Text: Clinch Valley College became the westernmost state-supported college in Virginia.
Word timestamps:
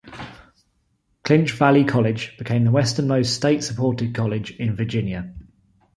Clinch 1.23 1.51
Valley 1.51 1.83
College 1.83 2.35
became 2.39 2.63
the 2.65 2.71
westernmost 2.71 3.35
state-supported 3.35 4.15
college 4.15 4.49
in 4.49 4.75
Virginia. 4.75 5.31